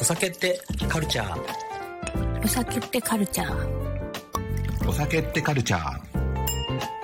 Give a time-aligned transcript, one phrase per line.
[0.00, 1.38] お酒ってカルチャー？
[2.42, 4.88] お酒ってカルチャー？
[4.88, 6.00] お酒ってカルチャー。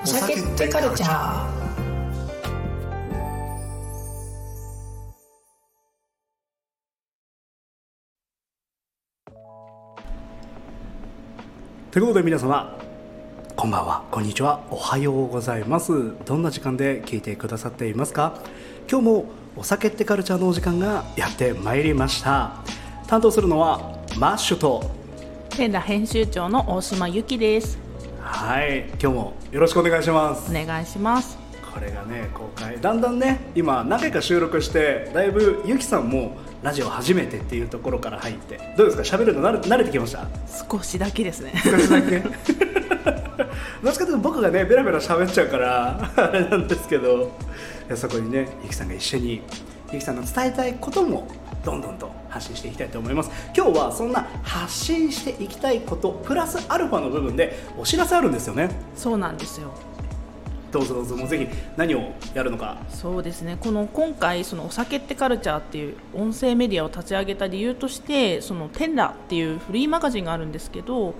[0.02, 1.66] お酒ってカルチャー。
[11.90, 12.78] ということで皆様
[13.56, 14.04] こんばんは。
[14.10, 14.66] こんにちは。
[14.70, 15.92] おはようございます。
[16.24, 18.40] どんな時間で聞いてくださっていますか？
[18.90, 22.56] 今日もお酒ってカルチャーのお時間がやってまいりました
[23.06, 24.90] 担当するのはマッシュと
[25.56, 27.78] ペンダ編集長の大島由紀です。
[28.20, 30.50] はい今日もよろしくお願いします。
[30.50, 31.38] お願いします。
[31.72, 32.78] これがね公開。
[32.80, 38.58] だんだんね今何回か収録してだいぶゆきさんもラジオ初めてっていうところから入って。
[38.76, 39.16] どうですか？
[39.16, 40.26] 喋るの慣れ慣れてきました？
[40.70, 41.52] 少しだけですね。
[41.64, 42.18] 少しだけ？
[43.82, 47.30] どっちかというと僕がねベラベラ喋っちゃうからあれなんですけど。
[47.94, 49.42] そこにねゆきさんが一緒に
[49.92, 51.28] ゆきさんの伝えたいことも
[51.66, 53.30] どんどんと発信していきたいと思います。
[53.54, 58.70] 今日はそんな発信していきたいことプラスアルファの部分でお知らせあるんですよね。
[58.94, 59.72] そうなんですよ。
[60.70, 62.76] どうぞどうぞもうぜひ何をやるのか。
[62.88, 63.56] そうですね。
[63.60, 71.14] この今回そのお酒ってカルチャーっていう音声メディアを立ち上げた理由としてそのテンラっていうフリーマガジンがあるんですけど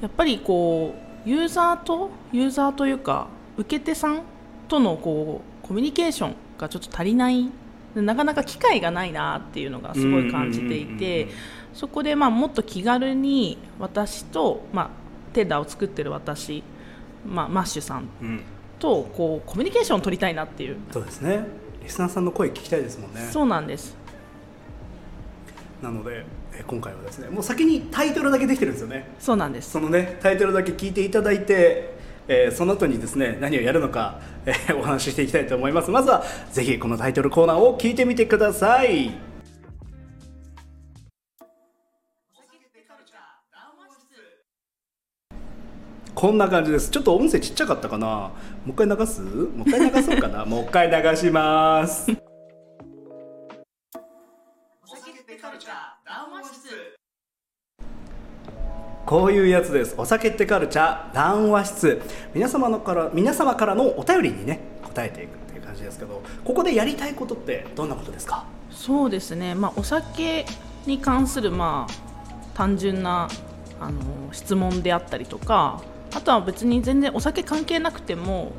[0.00, 0.94] やっぱりこ
[1.26, 4.22] うユーザーとユーザーというか受け手さん
[4.68, 7.50] とのこうコミュニケーションがちょっと足りない
[7.94, 11.28] なかなか機会がないなっていうのがすごい感じていて
[11.74, 14.90] そこでまあもっと気軽に私と、まあ、
[15.32, 16.62] テンダーを作ってる私、
[17.26, 18.08] まあ、マッシュさん。
[18.80, 20.78] とこうコミュニケーションを取りたいなっていう。
[20.90, 21.44] そうですね。
[21.82, 23.28] リスナーさんの声聞きたいですもんね。
[23.30, 23.94] そうなんです。
[25.82, 26.24] なので
[26.54, 29.08] え今回はですねもう先にタイトルだけできてるんですよね。
[29.18, 29.70] そうなんです。
[29.70, 31.89] そのねタイトルだけ聞いていただいて、
[32.32, 35.90] えーその後にですね何をやるのか、えーお話ししていきたいと思います。
[35.90, 39.10] まずはぜひこのタイトルコーナーを聞いてみてください。
[46.14, 46.90] こんな感じです。
[46.90, 48.06] ちょっと音声ちっちゃかったかな？
[48.06, 48.30] も
[48.68, 49.22] う一回流す？
[49.22, 50.44] もう一回流そうかな？
[50.46, 52.12] もう一回流します
[59.10, 59.96] こういうやつです。
[59.98, 62.00] お酒ってカルチャー談話室。
[62.32, 68.44] 皆様のから皆様からのお便りにね答えていくっていう感じですけどここでやりたいことってどんなことですか？
[68.70, 70.46] そうですね、まあ、お酒
[70.86, 73.28] に関する、まあ、単純な
[73.80, 73.98] あの
[74.30, 75.82] 質問であったりとか
[76.14, 78.52] あとは別に全然お酒関係なくても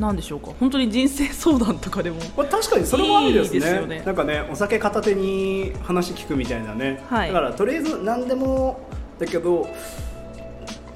[0.00, 0.50] 何でしょうか。
[0.58, 3.58] 本当に人生相談とかでもまあ、確かにそれもありですね。
[3.58, 4.02] いいですよね。
[4.04, 7.28] なんかねお酒片手に話聞くみたいなね、はい。
[7.28, 8.83] だからとりあえず何でも
[9.24, 9.68] だけど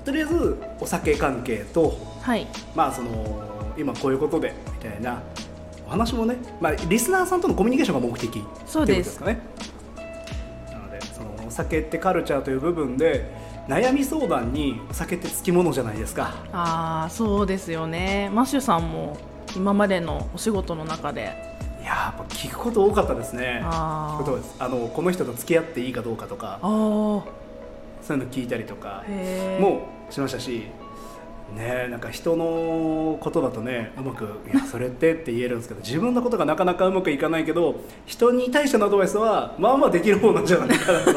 [0.05, 2.47] とりあえずお酒関係とはい。
[2.75, 5.23] まあその今こういうことでみたいな
[5.87, 9.39] お話もね、まあ、リスナーさんとのコミュニケーションが目的そうですかね。
[10.71, 13.33] なのでそのお酒ってカルチャーという部分で
[13.69, 16.35] 悩み相談にお酒ってつきものじゃないですか。
[16.53, 18.31] ああそうですよね。
[18.33, 19.17] マッシュさんも
[19.57, 21.23] 今までのお仕事の中で。
[21.81, 23.63] いやーやっぱ聞くこと多かったですね。
[23.65, 24.19] あ
[24.61, 26.59] のこの人と付き合っていいかどうかとか。
[26.61, 27.23] ああ
[28.03, 29.05] そういうの聞いたりとか
[29.61, 30.67] もしましたし
[31.57, 37.77] ねなんか人のことだとねうまく「いや それって」って言えるんですけど自分のことがなかなかうまくいかないけど
[38.07, 41.13] 人に対してのアドバイスはまあまあできる方なんじゃないかなと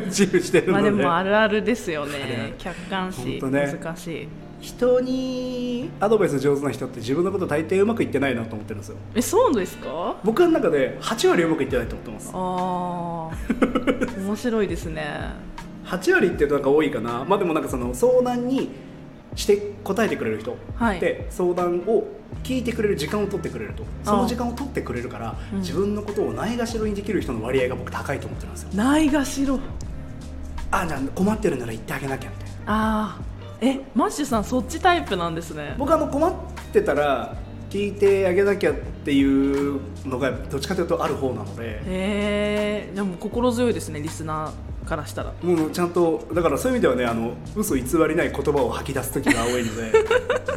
[0.06, 2.54] 自負してるので,、まあでもあるあるですよね。
[2.58, 3.78] 客観視、ね。
[3.82, 4.28] 難しい。
[4.60, 8.96] 人にアドバイス上手な人って自分のこと大抵うまくいってないなと思ってるんですよ。
[9.14, 10.16] えそうですか？
[10.24, 12.30] 僕の中で8割うまくいってないと思ってます。
[12.34, 13.30] あ
[14.16, 15.02] あ 面白いですね
[15.84, 17.24] 8割っていうとなんか多いかな。
[17.24, 18.70] まあでもなんかその相談に
[19.34, 21.00] して答えてくれる人、はい。
[21.00, 22.04] で相談を
[22.42, 23.84] 聞いてくれる時間を取ってくれると。
[24.04, 25.58] その時間を取ってくれるからうん。
[25.60, 28.70] 自分のことをないがしろにできる人の割合が僕高いと思ってるんですよ。
[28.74, 29.58] ないがしろ。
[30.70, 32.54] あじゃあ困ってるなら言ってあげなきゃみたいな。
[32.66, 33.34] ああ。
[33.60, 35.74] えマッシュさんそっちタイプなんですね。
[35.78, 36.32] 僕あの困っ
[36.72, 37.36] てたら
[37.74, 44.52] 聞いてあげなきゃっていうのがどっちかというとある方なのでへえでも心強いですねリスナー
[44.86, 45.32] からしたら。
[45.42, 49.92] もうちゃんとだからそういう意味ではねあの嘘偽りない言葉を吐き出す時が多いので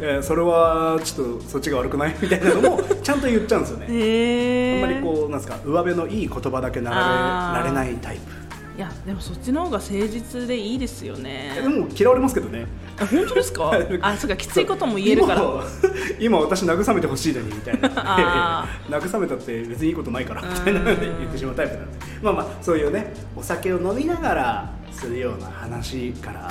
[0.02, 3.86] えーそれはちょっとそっちが悪くないみたいなのもちゃんと言っちゃうんですよね。
[3.88, 8.47] へえあんまりこうなんですか上辺のいい言葉だけなあーられられないタイプ
[8.78, 11.52] いやでもそっちの方が誠実でいいですよね。
[11.58, 12.64] えでも嫌われますけどね。
[12.96, 13.72] あ本当ですか？
[14.02, 15.42] あそうかきついことも言えるから。
[16.20, 17.90] 今今私慰めてほしいのにみたいな。
[17.96, 21.98] あ 慰めたって別にいいことないからみたいなので言ってしまうタイプなんで。
[22.22, 26.48] まあまあそういうねお酒を飲みながらするような話から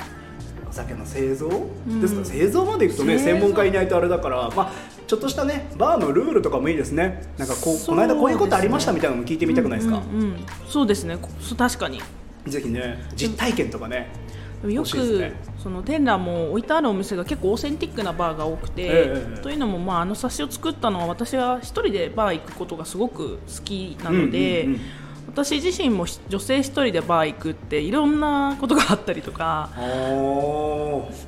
[0.68, 1.48] お酒の製造？
[1.48, 4.72] ですか、うん製造までいくとね専門家いないとあれだからまあ
[5.06, 7.22] ちょっとしたねバーのルールとかもいいですね。
[7.38, 10.36] なんかこうこの間こういうことありましたみたいなのも聞いてみたくないですか、うんうんうん。
[10.68, 11.16] そうですね。
[11.56, 12.02] 確かに
[12.46, 14.10] ぜひね実体験とかね
[14.66, 15.34] よく、ね。
[15.62, 24.80] そのテンラーも置いてあるお店が結構オーセンティックなバーが多くて、えというのも、まあ、あの冊子を作ったのは私は一人でバー行くことがすごく好きなので、うんうんうん。
[25.28, 29.70] 私自身もし女性一人でバー行くっていろんなことがあったりとか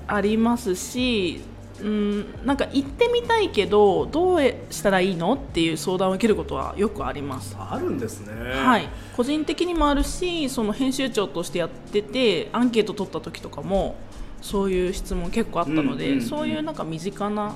[0.06, 1.42] ありますし
[1.82, 4.40] うんなんか行ってみたいけどどう
[4.70, 7.56] したらいいのっていう相談を受けることはよくあります。
[7.58, 8.32] あるんですね。
[8.52, 13.96] はい、個人的にもあるしその編集長としてやっててアンケート取った時とかも
[14.42, 17.54] そういう質問結構あったので、うんうんうんそういうなんか身近な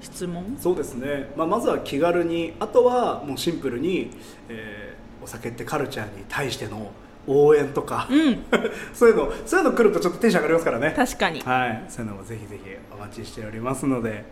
[0.00, 0.56] 質問？
[0.58, 4.10] そうですね、まあ、まずは気軽にあとはもうシンプルに、
[4.48, 6.90] えーお酒ってカルチャーに対しての
[7.30, 8.44] 応援とか、うん。
[8.92, 10.92] そういうのそういうの来るとちょっとテンション上がりますからね。
[10.96, 11.40] 確かに。
[11.40, 11.84] はい。
[11.88, 14.24] そういうのもぜひぜひお待ちしておりますので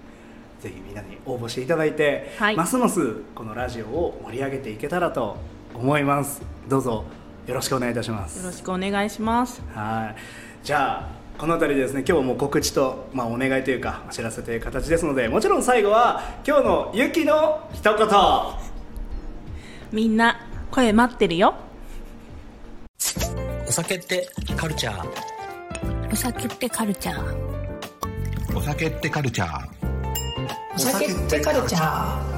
[0.61, 2.57] ぜひみんなに応募していただいて、はい。
[2.57, 5.37] ますますこのラジオを盛り上げていけたらと
[5.75, 6.43] 思います。
[6.69, 7.05] どうぞ
[7.47, 8.39] よろしくお願いいたします。
[8.39, 9.63] よろしくお願いします。
[9.75, 10.21] はい。
[10.65, 18.09] じゃあこの辺りでですね今日も告知と、まあ、お願いというかお知らせという形ですのでもちろん最後は今日のゆきの一言。
[19.93, 20.41] みんな
[20.71, 21.55] 声待ってるよ
[23.69, 24.27] お酒って
[24.57, 26.13] カルチャー？
[26.13, 28.57] お酒ってカルチャー？
[28.57, 29.69] お酒ってカルチャー。
[30.75, 32.38] お酒ってカルチャー